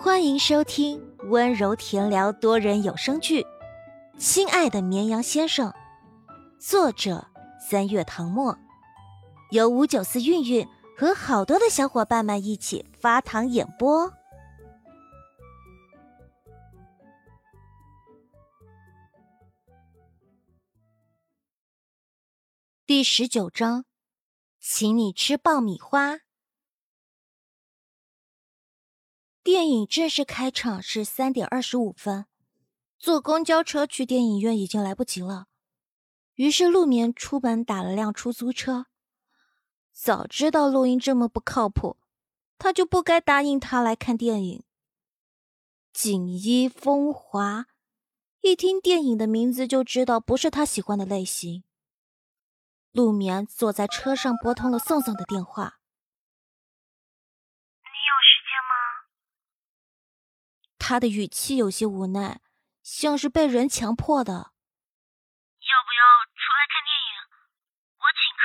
[0.00, 3.42] 欢迎收听温柔甜聊多人有声剧
[4.16, 5.70] 《亲爱的绵羊先生》，
[6.60, 7.26] 作者
[7.58, 8.56] 三月唐末，
[9.50, 10.64] 由五九四韵韵
[10.96, 14.12] 和好多的小伙伴们一起发糖演播。
[22.86, 23.84] 第十九章，
[24.60, 26.20] 请你吃爆米花。
[29.50, 32.26] 电影正式开场是三点二十五分，
[32.98, 35.46] 坐公交车去电影院已经来不及了。
[36.34, 38.88] 于是陆眠出门打了辆出租车。
[39.90, 41.96] 早知道录音这么不靠谱，
[42.58, 44.62] 他就不该答应他来看电影。
[45.94, 47.68] 锦衣风华，
[48.42, 51.64] 一听电影的名字就知道不是他喜欢的类型。
[52.92, 55.78] 陆眠坐在车上，拨通了宋宋的电话。
[60.88, 62.40] 他的语气有些无奈，
[62.82, 64.32] 像是被人强迫的。
[64.32, 66.00] 要不要
[66.32, 67.12] 出来看电影？
[67.98, 68.40] 我请客。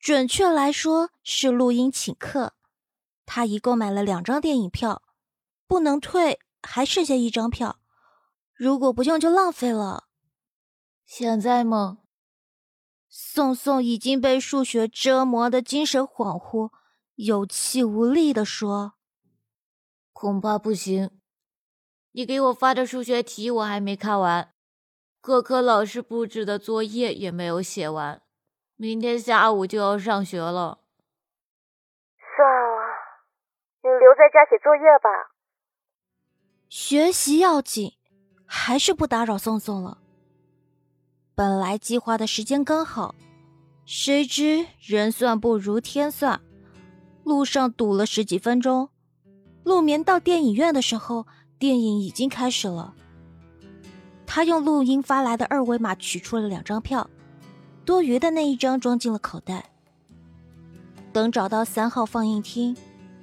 [0.00, 2.54] 准确来说是录音请客。
[3.26, 5.02] 他一共买了两张电影票，
[5.66, 7.78] 不能退，还剩下一张票。
[8.54, 10.08] 如果不用就浪费了。
[11.04, 11.98] 现在吗？
[13.10, 16.72] 宋宋已经被数学折磨的精神恍惚，
[17.16, 18.94] 有气无力的说
[20.20, 21.10] ：“恐怕不行。
[22.12, 24.52] 你给我发的数学题我还没看完，
[25.22, 28.20] 各科老师布置的作业也没有写完，
[28.76, 30.80] 明天下午就要上学了。
[32.36, 32.82] 算了，
[33.82, 35.32] 你留在家写作业吧。
[36.68, 37.94] 学习要紧，
[38.44, 40.02] 还是不打扰宋宋了。”
[41.34, 43.14] 本来计划的时间刚好，
[43.86, 46.42] 谁知人算不如天算，
[47.24, 48.89] 路上堵了十几分钟。
[49.64, 51.26] 陆眠到电影院的时候，
[51.58, 52.94] 电影已经开始了。
[54.26, 57.08] 他用录音发来的二维码取出了两张票，
[57.84, 59.70] 多余的那一张装进了口袋。
[61.12, 62.76] 等找到三号放映厅，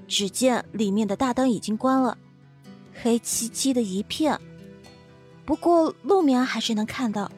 [0.07, 2.17] 只见里面的大灯已经关了，
[3.01, 4.40] 黑漆漆的一片。
[5.45, 7.31] 不过陆眠还是能看到。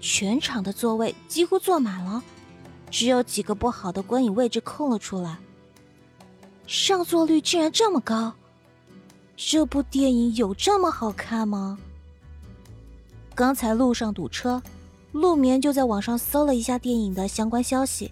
[0.00, 2.22] 全场的座位几乎坐满了，
[2.88, 5.38] 只有几个不好的观影位置空了出来。
[6.68, 8.32] 上座率竟然这么高，
[9.40, 11.78] 这部电影有这么好看吗？
[13.36, 14.60] 刚才路上堵车，
[15.12, 18.10] 陆眠就在网上搜了一下电影的相关消息，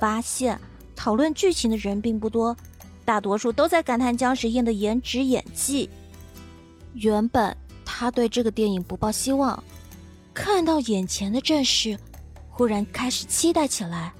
[0.00, 0.60] 发现
[0.96, 2.56] 讨论剧情的人并不多，
[3.04, 5.88] 大多数都在感叹姜时燕的颜值演技。
[6.94, 9.62] 原本他对这个电影不抱希望。
[10.34, 11.96] 看到眼前的阵势，
[12.50, 14.12] 忽然开始期待起来。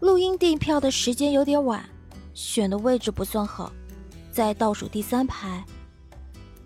[0.00, 1.82] 录音订票的时间有点晚，
[2.34, 3.72] 选的位置不算好，
[4.34, 5.64] 在倒数第三排。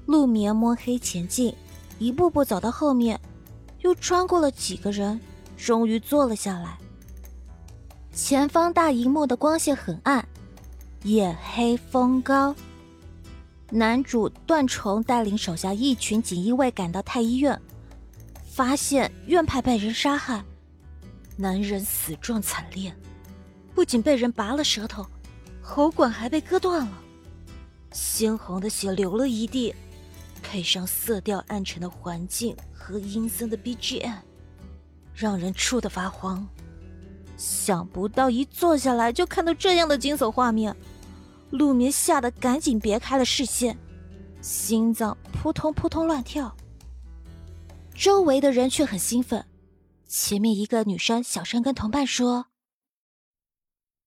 [0.06, 1.54] 陆眠摸黑前进，
[1.98, 3.20] 一步步走到后面，
[3.80, 5.20] 又穿过了几个人，
[5.54, 6.78] 终于坐了下来。
[8.10, 10.26] 前方大荧幕的光线很暗，
[11.02, 12.54] 夜黑风高。
[13.70, 17.60] 男主段崇带领手下一群锦衣卫赶到太医院。
[18.46, 20.42] 发现院派被人杀害，
[21.36, 22.92] 男人死状惨烈，
[23.74, 25.06] 不仅被人拔了舌头，
[25.62, 27.02] 喉管还被割断了，
[27.92, 29.74] 鲜红的血流了一地，
[30.42, 34.18] 配上色调暗沉的环境和阴森的 BGM，
[35.14, 36.46] 让人触得发慌。
[37.36, 40.74] 想不到一坐下来就看到这样的惊悚画面，
[41.50, 43.78] 陆眠吓得赶紧别开了视线，
[44.40, 46.54] 心脏扑通扑通乱跳。
[47.94, 49.44] 周围的人却很兴奋。
[50.06, 52.46] 前面一个女生小声跟同伴说：“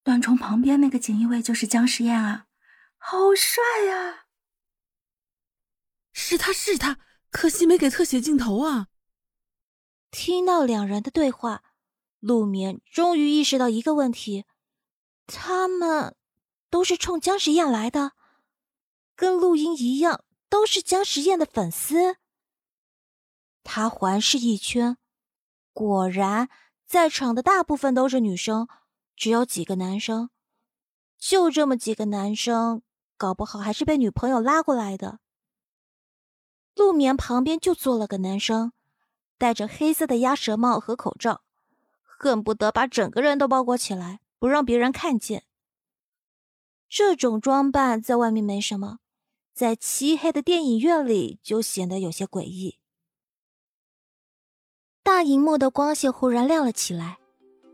[0.03, 2.46] 段崇旁边那个锦衣卫就是姜时宴啊，
[3.03, 4.28] 好帅呀
[6.13, 7.00] ！”“是他是他，
[7.31, 8.88] 可惜没给特写镜头啊。”
[10.12, 11.63] 听到两人的对话，
[12.19, 14.45] 陆眠终于意识到一个问题：
[15.26, 16.16] 他们
[16.70, 18.11] 都是冲姜时宴来的，
[19.16, 22.17] 跟陆英一样，都是姜时宴的粉丝。
[23.64, 24.97] 他环视一圈，
[25.73, 26.49] 果然
[26.85, 28.67] 在场的大部分都是女生，
[29.16, 30.29] 只有几个男生。
[31.17, 32.81] 就这么几个男生，
[33.22, 35.20] 搞不好还是被女朋友拉过来的。
[36.73, 38.73] 陆眠旁边就坐了个男生，
[39.38, 41.44] 戴着黑色的鸭舌帽和口罩，
[42.02, 45.44] 恨不得把整个人都包裹起来，不让别人看见。
[46.90, 48.97] 这种装扮在外面没什么，
[49.53, 52.79] 在漆黑的电影院里就显得有些诡异。
[55.03, 57.20] 大荧幕的光线忽然亮了起来，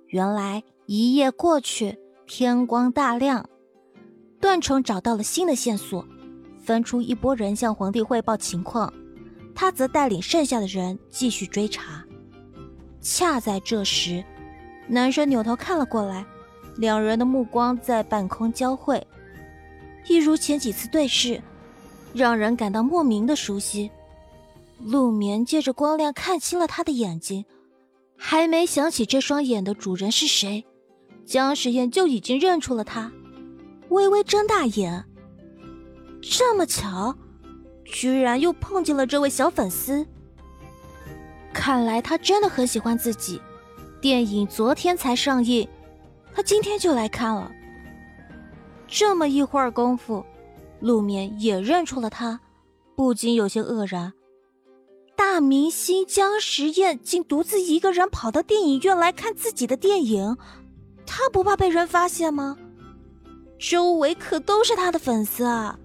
[0.08, 1.98] 原来一夜过去，
[2.28, 3.50] 天光大亮。
[4.40, 6.06] 段成找到了新的线索，
[6.64, 8.94] 分出一拨人向皇帝汇报情况，
[9.56, 12.04] 他则带领剩下的人继续追查。
[13.02, 14.24] 恰在这时，
[14.88, 16.26] 男生扭头看了过来，
[16.78, 19.06] 两人的目光在半空交汇，
[20.08, 21.42] 一如前几次对视，
[22.14, 23.90] 让人感到莫名的熟悉。
[24.80, 27.46] 陆眠借着光亮看清了他的眼睛，
[28.16, 30.64] 还没想起这双眼的主人是谁，
[31.26, 33.12] 江时宴就已经认出了他，
[33.90, 35.04] 微微睁大眼。
[36.22, 37.16] 这么巧，
[37.86, 40.06] 居然又碰见了这位小粉丝。
[41.54, 43.42] 看来他真的很喜欢自己。
[44.00, 45.68] 电影昨天才上映，
[46.34, 47.52] 他今天就来看了。
[48.88, 50.24] 这么一会儿功夫，
[50.80, 52.40] 陆眠也认出了他，
[52.96, 54.14] 不禁有些愕然。
[55.16, 60.38] 大明星姜时宴竟独自一个人跑到电影院来看自己的电影，
[61.08, 62.56] 他不怕被人发现吗？
[63.60, 65.78] 周围可都是他的粉丝啊！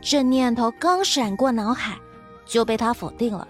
[0.00, 1.98] 这念头刚闪过脑海，
[2.46, 3.46] 就被他否定了。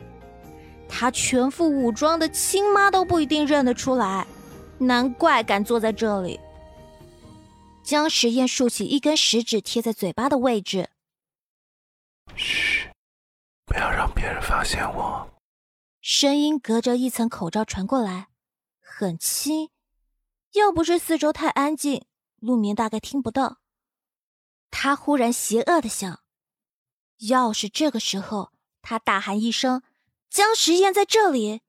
[0.89, 4.27] 他全副武装的亲妈都不一定认得出来，
[4.79, 6.41] 难怪敢坐在这里。
[7.83, 10.89] 姜时宴竖起一根食指贴在嘴巴的位置，
[12.35, 12.91] 嘘。
[13.65, 15.29] 不要让别人发现我。
[16.01, 18.29] 声音隔着一层口罩传过来，
[18.81, 19.71] 很轻，
[20.55, 22.05] 要不是四周太安静，
[22.39, 23.61] 陆明大概听不到。
[24.71, 26.23] 他忽然邪恶的想：
[27.19, 28.53] 要是这个时候
[28.83, 29.83] 他大喊一声
[30.29, 31.63] “姜时宴在这里”，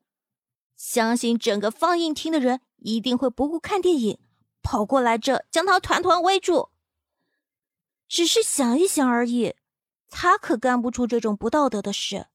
[0.76, 4.20] 相信整个放映厅的人一定会不顾看电影，
[4.62, 6.70] 跑过来这将他团团围住。
[8.08, 9.56] 只是想一想而已。
[10.10, 12.28] 他可干不出这种不道德的事。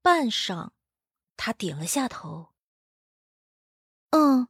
[0.00, 0.70] 半晌，
[1.36, 2.52] 他点了下头。
[4.10, 4.46] 嗯。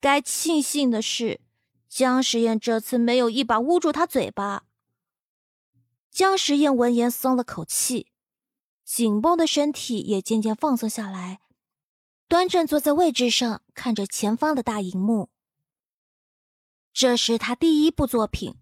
[0.00, 1.40] 该庆幸的是，
[1.88, 4.64] 姜时宴这次没有一把捂住他嘴巴。
[6.10, 8.12] 姜时宴闻言松了口气，
[8.84, 11.40] 紧绷的身体也渐渐放松下来，
[12.28, 15.30] 端正坐在位置上，看着前方的大荧幕。
[16.92, 18.54] 这是他第一部作品。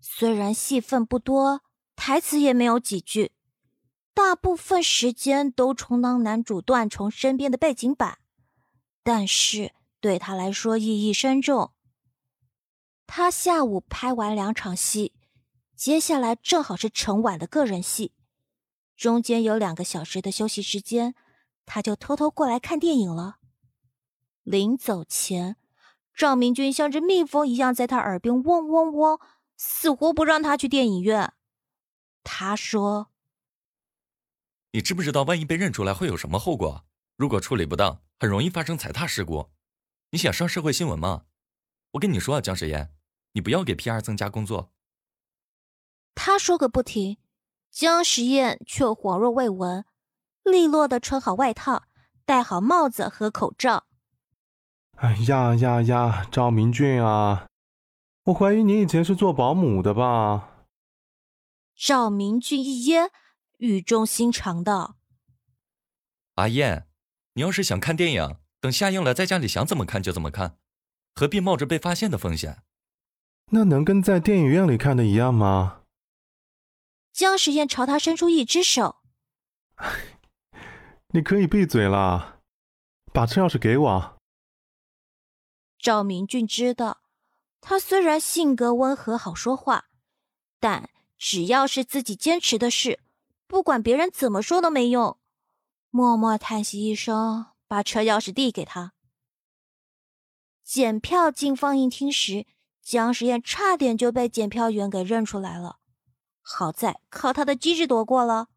[0.00, 1.62] 虽然戏份不多，
[1.96, 3.32] 台词也没有几句，
[4.12, 8.18] 大部分时间都充当男主段崇身边的背景板，
[9.02, 9.72] 但是
[10.04, 11.72] 对他来说意义深重。
[13.06, 15.14] 他下午拍完两场戏，
[15.74, 18.12] 接下来正好是陈晚的个人戏，
[18.98, 21.14] 中间有两个小时的休息时间，
[21.64, 23.36] 他就偷偷过来看电影了。
[24.42, 25.56] 临走前，
[26.14, 29.18] 赵明君像只蜜蜂一样在他耳边嗡嗡嗡。
[29.56, 31.32] 死活不让他去电影院。
[32.22, 33.08] 他说
[34.72, 36.84] ：“你知不知道，万一被认出来会有什么后果？
[37.16, 39.48] 如果处理不当，很容易发生踩踏事故。
[40.10, 41.24] 你想上社会新闻吗？
[41.92, 42.94] 我跟你说啊，姜时宴，
[43.32, 44.72] 你不要给 P R 增加工作。”
[46.14, 47.18] 他说个不停，
[47.70, 49.84] 姜时宴却恍若未闻，
[50.44, 51.84] 利落的穿好外套，
[52.24, 53.86] 戴好帽子和口罩。
[54.96, 57.48] 哎呀呀呀，赵明俊啊！
[58.26, 60.68] 我怀疑你以前是做保姆的吧？
[61.74, 63.10] 赵明俊一噎，
[63.58, 64.96] 语重心长道
[66.36, 66.86] ：“阿燕，
[67.32, 70.56] 你要是想看电影，等下映了，在家里想怎么看就怎么看，
[71.14, 72.62] 何必冒着被发现的风险？
[73.50, 75.82] 那能跟在电影院里看的一样吗？”
[77.12, 79.02] 姜时宴朝他伸出一只手
[81.12, 82.40] ：“你可以闭嘴了，
[83.12, 84.18] 把车钥匙给我。”
[85.78, 87.02] 赵明俊知道。
[87.60, 89.88] 他虽然性格温和、好说话，
[90.58, 93.00] 但只要是自己坚持的事，
[93.46, 95.18] 不管别人怎么说都没用。
[95.90, 98.92] 默默叹息一声，把车钥匙递给他。
[100.62, 102.46] 检票进放映厅时，
[102.82, 105.78] 姜时宴差点就被检票员给认出来了，
[106.40, 108.48] 好在靠他的机智躲过了。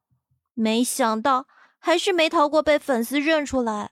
[0.54, 1.48] 没想到
[1.78, 3.92] 还是没逃过被粉丝认出来。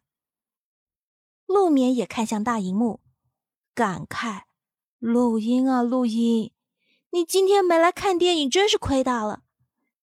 [1.45, 3.01] 陆眠也看向大荧幕，
[3.74, 4.43] 感慨。
[4.98, 6.51] 录音啊，录音！
[7.12, 9.43] 你今天没来看电影，真是亏大了。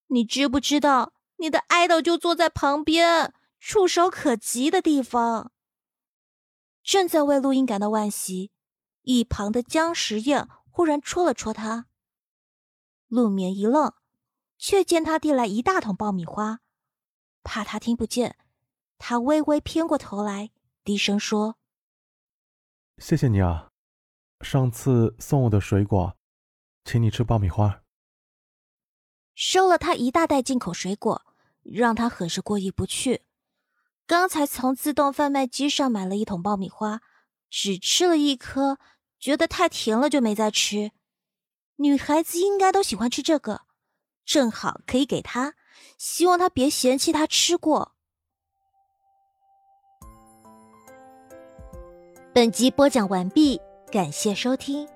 [0.07, 5.53] 你知不知道，你的爱豆就坐在旁边，触手可及的地方。
[6.83, 8.51] 正在为录音感到惋惜，
[9.03, 11.87] 一旁的姜时宴忽然戳了戳他。
[13.07, 13.95] 陆眠一愣，
[14.59, 16.59] 却见他递来一大桶爆米花，
[17.45, 18.37] 怕他听不见，
[18.99, 20.51] 他微微偏过头来，
[20.83, 21.57] 低声说
[22.99, 23.71] ：“谢谢你啊。”
[24.43, 26.17] 上次送我的水果，
[26.85, 27.85] 请你吃爆米花。
[29.37, 31.23] 收了他一大袋进口水果，
[31.63, 33.23] 让他很是过意不去。
[34.13, 37.01] 刚才从自动贩卖机上买了一桶爆米花，
[37.49, 38.77] 只吃了一颗，
[39.19, 40.91] 觉得太甜了就没再吃。
[41.77, 43.63] 女孩子应该都喜欢吃这个，
[44.27, 45.55] 正好可以给她，
[45.97, 47.93] 希望她别嫌弃她吃过。
[52.35, 53.59] 本集播讲完毕，
[53.91, 54.87] 感谢收听，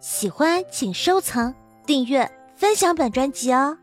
[0.00, 1.54] 喜欢请收藏、
[1.86, 3.78] 订阅、分享本专辑哦。